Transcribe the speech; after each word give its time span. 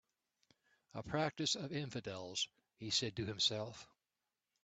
"A 0.95 1.03
practice 1.03 1.53
of 1.53 1.71
infidels," 1.71 2.47
he 2.79 2.89
said 2.89 3.15
to 3.17 3.25
himself. 3.27 3.87